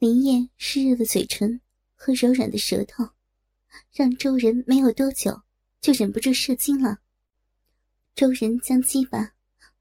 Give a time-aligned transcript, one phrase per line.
[0.00, 1.60] 林燕湿热的嘴唇
[1.94, 3.06] 和柔软的舌头，
[3.92, 5.38] 让周人没有多久
[5.82, 7.00] 就忍不住射精了。
[8.14, 9.30] 周人将鸡巴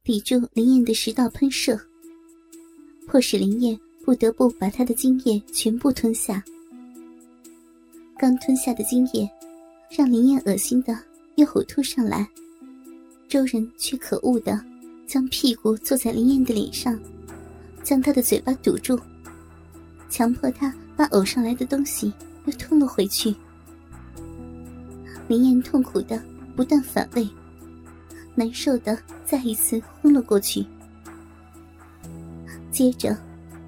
[0.03, 1.79] 抵住林燕的食道喷射，
[3.07, 6.43] 迫使林燕不得不把他的精液全部吞下。
[8.17, 9.25] 刚吞下的精液，
[9.89, 11.01] 让林燕恶心的
[11.37, 12.27] 又呕吐上来。
[13.29, 14.61] 周人却可恶的
[15.07, 17.01] 将屁股坐在林燕的脸上，
[17.85, 18.99] 将她的嘴巴堵住。
[20.09, 22.11] 强迫他把呕上来的东西
[22.45, 23.33] 又吞了回去。
[25.27, 26.21] 林燕痛苦的
[26.55, 27.29] 不断反胃，
[28.33, 30.65] 难受的再一次昏了过去。
[32.71, 33.15] 接着，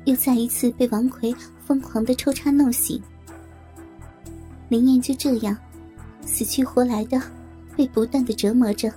[0.05, 1.33] 又再一次被王奎
[1.66, 3.02] 疯狂的抽插弄醒。
[4.67, 5.55] 林燕就这样
[6.25, 7.21] 死去活来的
[7.77, 8.91] 被不断的折磨着，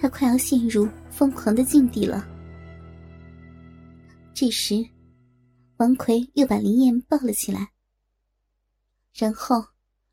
[0.00, 2.26] 她快要陷入疯狂的境地了。
[4.32, 4.84] 这时。
[5.78, 7.70] 王奎又把林燕抱了起来，
[9.14, 9.64] 然后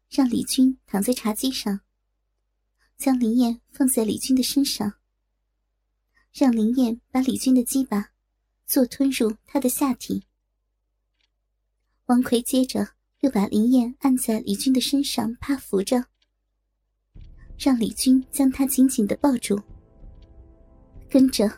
[0.09, 1.81] 让李军躺在茶几上，
[2.97, 4.93] 将林燕放在李军的身上，
[6.31, 8.11] 让林燕把李军的鸡巴
[8.67, 10.27] 做吞入他的下体。
[12.05, 12.89] 王奎接着
[13.21, 16.05] 又把林燕按在李军的身上趴伏着，
[17.57, 19.59] 让李军将他紧紧的抱住。
[21.09, 21.49] 跟着，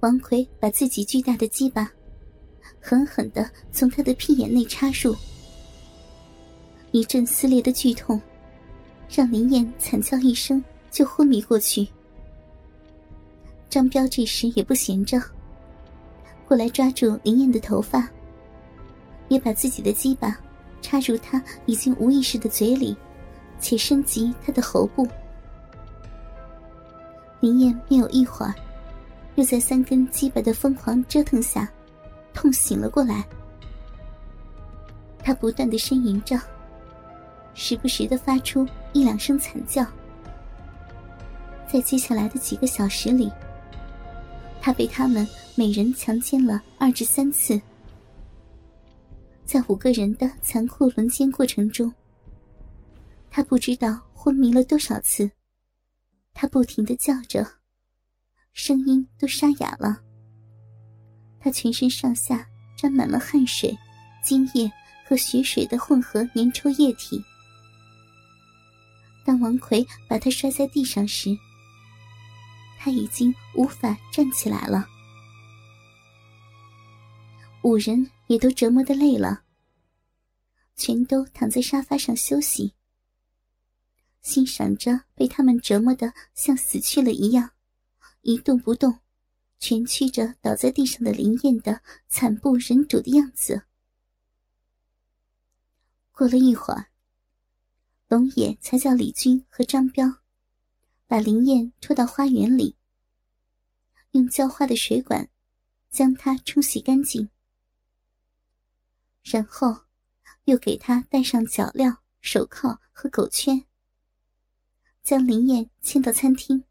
[0.00, 1.92] 王奎把自己巨大的鸡巴。
[2.80, 5.14] 狠狠的从他的屁眼内插入，
[6.90, 8.20] 一阵撕裂的剧痛，
[9.10, 11.86] 让林燕惨叫一声就昏迷过去。
[13.68, 15.20] 张彪这时也不闲着，
[16.46, 18.08] 过来抓住林燕的头发，
[19.28, 20.38] 也把自己的鸡巴
[20.80, 22.96] 插入他已经无意识的嘴里，
[23.60, 25.06] 且升级他的喉部。
[27.40, 28.54] 林燕没有一会儿，
[29.34, 31.70] 又在三根鸡巴的疯狂折腾下。
[32.32, 33.26] 痛醒了过来，
[35.22, 36.38] 他不断的呻吟着，
[37.54, 39.84] 时不时的发出一两声惨叫。
[41.70, 43.30] 在接下来的几个小时里，
[44.60, 47.60] 他被他们每人强奸了二至三次。
[49.44, 51.92] 在五个人的残酷轮奸过程中，
[53.30, 55.30] 他不知道昏迷了多少次。
[56.32, 57.44] 他不停的叫着，
[58.52, 60.00] 声音都沙哑了。
[61.48, 63.74] 他全身上下沾满了汗水、
[64.22, 64.70] 精液
[65.06, 67.24] 和血水的混合粘稠液体。
[69.24, 71.34] 当王奎把他摔在地上时，
[72.78, 74.86] 他已经无法站起来了。
[77.62, 79.42] 五人也都折磨的累了，
[80.76, 82.74] 全都躺在沙发上休息，
[84.20, 87.52] 欣赏着被他们折磨的像死去了一样，
[88.20, 88.98] 一动不动。
[89.58, 93.64] 蜷曲着倒在地上的林燕的惨不忍睹的样子。
[96.12, 96.90] 过了一会儿，
[98.08, 100.18] 龙野才叫李军和张彪
[101.06, 102.76] 把林燕拖到花园里，
[104.12, 105.28] 用浇花的水管
[105.90, 107.28] 将它冲洗干净，
[109.22, 109.84] 然后
[110.44, 113.64] 又给她戴上脚镣、手铐和狗圈，
[115.02, 116.64] 将林燕牵到餐厅。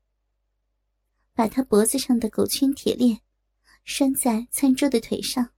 [1.37, 3.21] 把他脖子上的狗圈铁链
[3.83, 5.51] 拴在餐桌的腿上，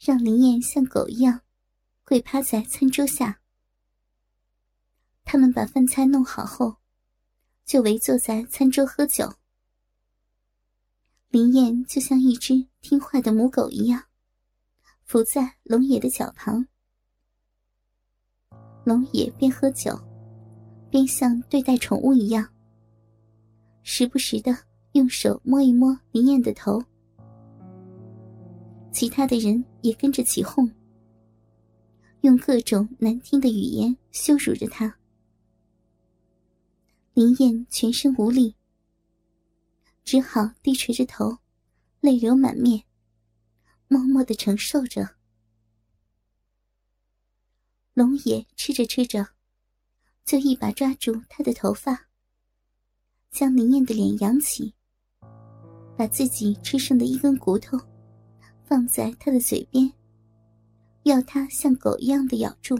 [0.00, 1.42] 让林燕像狗一样
[2.04, 3.42] 跪趴在餐桌下。
[5.24, 6.76] 他们把饭菜弄好后，
[7.66, 9.34] 就围坐在餐桌喝酒。
[11.28, 14.04] 林燕就像一只听话的母狗一样，
[15.04, 16.66] 伏在龙野的脚旁。
[18.84, 20.00] 龙野边喝酒，
[20.90, 22.54] 边像对待宠物一样。
[23.90, 24.54] 时不时的
[24.92, 26.78] 用手摸一摸林燕的头，
[28.92, 30.70] 其他的人也跟着起哄，
[32.20, 34.94] 用各种难听的语言羞辱着她。
[37.14, 38.54] 林燕全身无力，
[40.04, 41.38] 只好低垂着头，
[42.02, 42.84] 泪流满面，
[43.88, 45.16] 默默的承受着。
[47.94, 49.28] 龙野吃着吃着，
[50.26, 52.07] 就一把抓住他的头发。
[53.30, 54.74] 将林燕的脸扬起，
[55.96, 57.78] 把自己吃剩的一根骨头
[58.64, 59.92] 放在他的嘴边，
[61.04, 62.76] 要他像狗一样的咬住。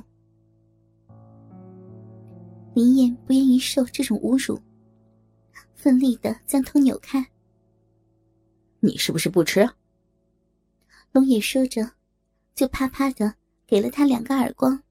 [2.74, 4.60] 林燕不愿意受这种侮辱，
[5.74, 7.24] 奋力的将头扭开。
[8.80, 9.68] 你是不是不吃？
[11.12, 11.92] 龙野说着，
[12.54, 13.34] 就啪啪的
[13.66, 14.82] 给了他两个耳光。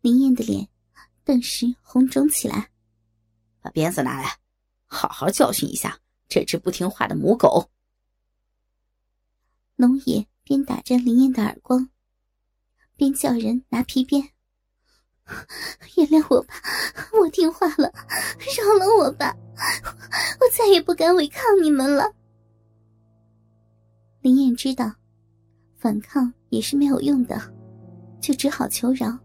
[0.00, 0.68] 林燕的脸
[1.24, 2.70] 顿时红肿起来，
[3.60, 4.38] 把鞭子拿来。
[4.86, 5.98] 好好教训一下
[6.28, 7.70] 这只不听话的母狗。
[9.76, 11.90] 龙野边打着林燕的耳光，
[12.96, 14.30] 边叫人拿皮鞭。
[15.96, 16.54] 原谅我吧，
[17.20, 17.92] 我听话了，
[18.56, 19.36] 饶了我吧，
[20.40, 22.12] 我再也不敢违抗你们了。
[24.20, 24.94] 林燕知道，
[25.76, 27.40] 反抗也是没有用的，
[28.20, 29.18] 就只好求饶。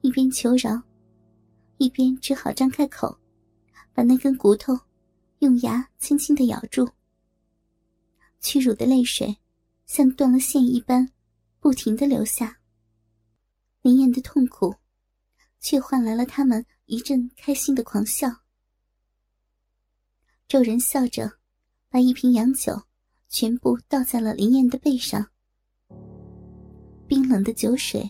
[0.00, 0.82] 一边求饶，
[1.76, 3.18] 一边只好张开口，
[3.96, 4.78] 把那根骨头
[5.38, 6.86] 用牙轻轻的咬住。
[8.40, 9.38] 屈辱的泪水
[9.86, 11.10] 像断了线一般，
[11.60, 12.58] 不停的流下。
[13.80, 14.74] 林燕的痛苦，
[15.60, 18.30] 却换来了他们一阵开心的狂笑。
[20.46, 21.38] 众人笑着，
[21.88, 22.78] 把一瓶洋酒
[23.30, 25.26] 全部倒在了林燕的背上，
[27.08, 28.06] 冰冷的酒水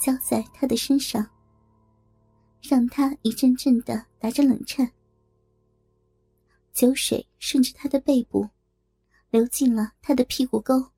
[0.00, 1.24] 浇在她的身上，
[2.60, 4.90] 让她一阵阵的打着冷颤。
[6.72, 8.48] 酒水顺着他的背部
[9.30, 10.90] 流进了他的屁股沟，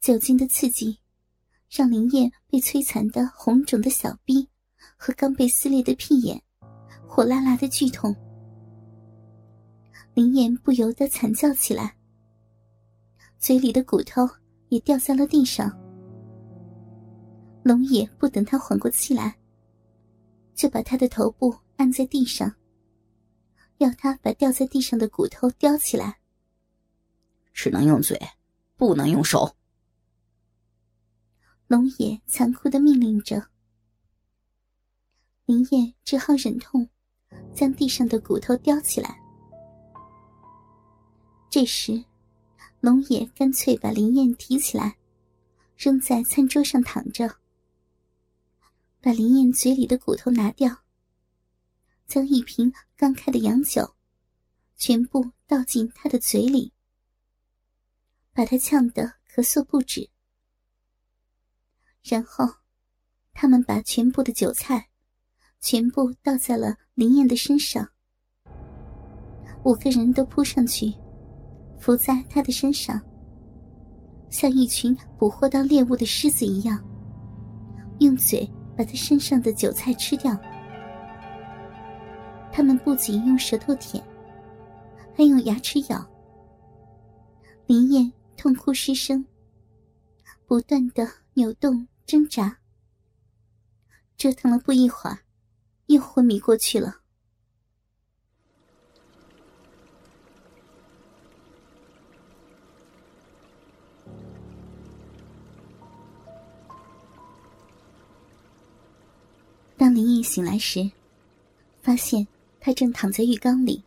[0.00, 0.98] 酒精的刺激。
[1.70, 4.48] 让林燕被摧残的红肿的小臂
[4.96, 6.40] 和刚被撕裂的屁眼，
[7.08, 8.14] 火辣辣的剧痛。
[10.12, 11.96] 林燕不由得惨叫起来，
[13.40, 14.22] 嘴里的骨头
[14.68, 15.68] 也掉在了地上。
[17.64, 19.36] 龙野不等他缓过气来，
[20.54, 22.54] 就把他的头部按在地上，
[23.78, 26.18] 要他把掉在地上的骨头叼起来。
[27.52, 28.20] 只能用嘴，
[28.76, 29.56] 不能用手。
[31.66, 33.48] 龙野残酷的命令着，
[35.46, 36.88] 林燕只好忍痛
[37.54, 39.20] 将地上的骨头叼起来。
[41.48, 42.04] 这时，
[42.80, 44.96] 龙野干脆把林燕提起来，
[45.76, 47.36] 扔在餐桌上躺着，
[49.00, 50.83] 把林燕嘴里的骨头拿掉，
[52.06, 53.94] 将一瓶刚开的洋酒
[54.76, 56.72] 全部倒进他的嘴里，
[58.32, 60.10] 把他呛得咳嗽不止。
[62.02, 62.46] 然后，
[63.32, 64.88] 他们把全部的酒菜
[65.60, 67.88] 全部倒在了林燕的身上。
[69.64, 70.92] 五个人都扑上去，
[71.80, 73.00] 伏在他的身上，
[74.28, 76.84] 像一群捕获到猎物的狮子一样，
[78.00, 78.46] 用嘴
[78.76, 80.38] 把他身上的酒菜吃掉。
[82.56, 84.00] 他们不仅用舌头舔，
[85.16, 86.08] 还用牙齿咬。
[87.66, 89.26] 林燕痛哭失声，
[90.46, 91.88] 不断的扭动。
[92.06, 92.58] 挣扎，
[94.16, 95.18] 折腾了不一会儿，
[95.86, 96.98] 又昏迷过去了。
[109.78, 110.88] 当林毅醒来时，
[111.80, 112.26] 发现
[112.64, 113.84] 他正躺在浴缸里，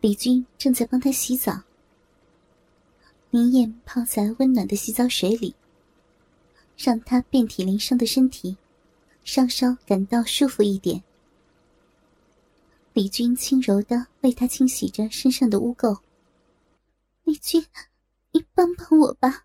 [0.00, 1.62] 李军正在帮他洗澡。
[3.30, 5.54] 林燕泡在温暖的洗澡水里。
[6.76, 8.56] 让他遍体鳞伤的身体
[9.24, 11.02] 稍稍感到舒服一点。
[12.92, 15.98] 李军轻柔的为他清洗着身上的污垢。
[17.24, 17.64] 李军，
[18.30, 19.44] 你帮帮我吧。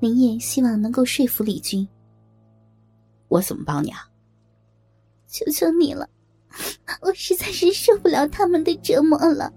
[0.00, 1.86] 林燕希望能够说服李军。
[3.28, 4.08] 我怎么帮你啊？
[5.28, 6.08] 求求你了，
[7.02, 9.52] 我实在是受不了他们的折磨了。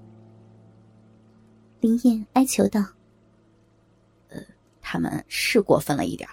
[1.80, 2.84] 林燕哀求道。
[4.30, 4.42] 呃
[4.82, 6.28] 他们是过分了一点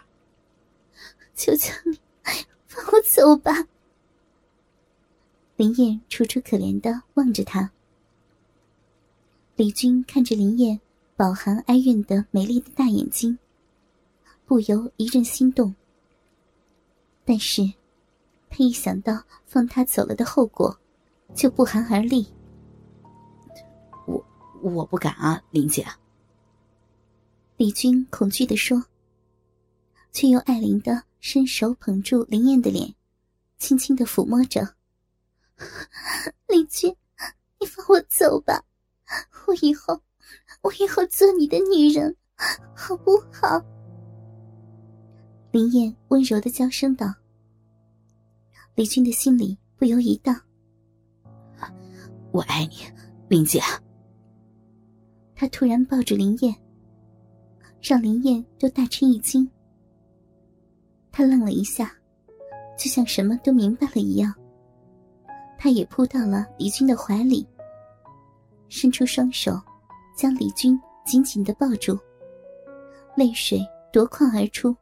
[1.34, 1.98] 求求你，
[2.66, 3.52] 放我走吧。
[5.56, 7.70] 林燕楚楚可怜的望着他。
[9.56, 10.80] 李军看着林燕
[11.14, 13.38] 饱含哀怨的美丽的大眼睛，
[14.46, 15.74] 不由一阵心动。
[17.24, 17.62] 但是，
[18.48, 20.78] 他一想到放他走了的后果，
[21.34, 22.26] 就不寒而栗。
[24.06, 24.24] 我
[24.62, 25.86] 我不敢啊，林姐。
[27.56, 28.82] 李军恐惧的说，
[30.12, 32.94] 却又爱怜的伸手捧住林燕的脸，
[33.58, 34.74] 轻轻的抚摸着。
[36.48, 36.94] 李军，
[37.60, 38.64] 你放我走吧，
[39.46, 40.00] 我以后，
[40.62, 42.16] 我以后做你的女人，
[42.74, 43.60] 好不好？
[45.50, 47.12] 林燕温柔的娇声道。
[48.74, 50.40] 李军的心里不由一荡。
[52.32, 52.76] 我爱你，
[53.28, 53.60] 林姐。
[55.34, 56.54] 他突然抱住林燕。
[57.82, 59.48] 让林燕都大吃一惊。
[61.10, 61.92] 他愣了一下，
[62.78, 64.32] 就像什么都明白了一样。
[65.58, 67.44] 他也扑到了李军的怀里，
[68.68, 69.60] 伸出双手，
[70.16, 71.98] 将李军紧紧的抱住，
[73.16, 73.60] 泪水
[73.92, 74.74] 夺眶而出。